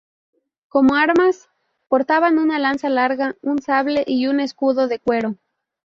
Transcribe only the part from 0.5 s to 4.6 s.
Como armas, portaban una lanza larga, un sable y un